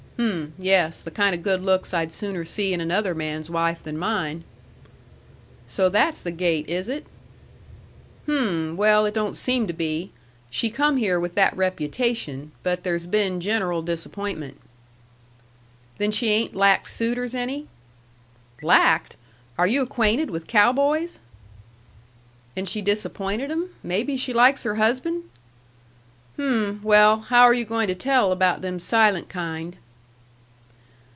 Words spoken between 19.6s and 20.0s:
you